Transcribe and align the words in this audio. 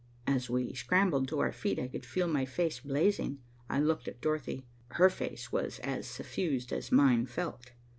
As 0.25 0.49
we 0.49 0.73
scrambled 0.73 1.27
to 1.27 1.37
our 1.41 1.51
feet, 1.51 1.77
I 1.77 1.87
could 1.87 2.07
feel 2.07 2.27
my 2.27 2.43
face 2.43 2.79
blazing. 2.79 3.37
I 3.69 3.79
looked 3.79 4.07
at 4.07 4.19
Dorothy. 4.19 4.65
Her 4.93 5.11
face 5.11 5.51
was 5.51 5.77
as 5.83 6.07
suffused 6.07 6.73
as 6.73 6.91
mine 6.91 7.27
felt. 7.27 7.73